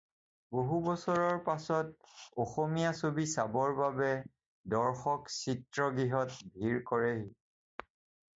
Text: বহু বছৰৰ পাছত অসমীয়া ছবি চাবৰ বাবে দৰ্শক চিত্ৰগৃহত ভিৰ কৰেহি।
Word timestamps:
বহু 0.53 0.77
বছৰৰ 0.85 1.35
পাছত 1.49 1.91
অসমীয়া 2.43 2.93
ছবি 3.01 3.25
চাবৰ 3.35 3.75
বাবে 3.81 4.09
দৰ্শক 4.75 5.31
চিত্ৰগৃহত 5.37 6.51
ভিৰ 6.57 6.83
কৰেহি। 6.91 7.31